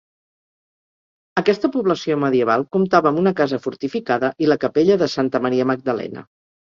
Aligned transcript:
Aquesta 1.41 1.69
població 1.75 2.17
medieval 2.23 2.65
comptava 2.77 3.09
amb 3.11 3.21
una 3.25 3.35
casa 3.43 3.59
fortificada 3.67 4.33
i 4.47 4.51
la 4.53 4.59
capella 4.65 4.99
de 5.03 5.11
Santa 5.17 5.43
Maria 5.45 5.69
Magdalena. 5.75 6.27